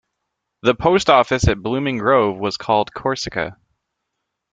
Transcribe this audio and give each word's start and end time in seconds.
The 0.63 0.73
post 0.73 1.11
office 1.11 1.47
at 1.47 1.61
Blooming 1.61 1.99
Grove 1.99 2.35
was 2.39 2.57
called 2.57 2.91
Corsica. 2.91 3.55